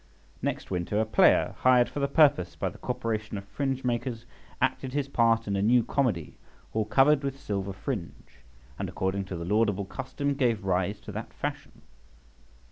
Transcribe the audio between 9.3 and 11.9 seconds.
the laudable custom gave rise to that fashion.